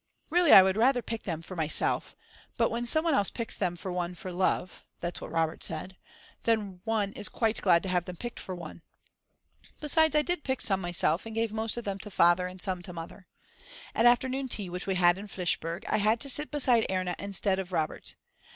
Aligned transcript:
Really 0.31 0.51
I 0.51 0.63
would 0.63 0.77
rather 0.77 1.03
pick 1.03 1.25
them 1.25 1.43
for 1.43 1.55
myself, 1.55 2.15
but 2.57 2.71
when 2.71 2.87
some 2.87 3.03
one 3.05 3.13
else 3.13 3.29
picks 3.29 3.55
them 3.55 3.75
for 3.77 3.91
one 3.91 4.15
for 4.15 4.31
love 4.31 4.83
(that's 4.99 5.21
what 5.21 5.29
Robert 5.31 5.61
said) 5.63 5.95
then 6.43 6.81
one 6.85 7.11
is 7.13 7.29
quite 7.29 7.61
glad 7.61 7.83
to 7.83 7.89
have 7.89 8.05
them 8.05 8.15
picked 8.17 8.39
for 8.39 8.55
one. 8.55 8.81
Besides, 9.79 10.15
I 10.15 10.23
did 10.23 10.43
pick 10.43 10.59
some 10.59 10.81
myself 10.81 11.27
and 11.27 11.35
gave 11.35 11.53
most 11.53 11.77
of 11.77 11.83
them 11.83 11.99
to 11.99 12.09
Father 12.09 12.47
and 12.47 12.59
some 12.59 12.81
to 12.81 12.91
Mother. 12.93 13.27
At 13.93 14.07
afternoon 14.07 14.47
tea 14.49 14.71
which 14.71 14.87
we 14.87 14.95
had 14.95 15.19
in 15.19 15.27
Flischberg 15.27 15.85
I 15.87 15.97
had 15.97 16.19
to 16.21 16.29
sit 16.31 16.49
beside 16.49 16.87
Erna 16.89 17.15
instead 17.19 17.59
of 17.59 17.71
Robert. 17.71 18.15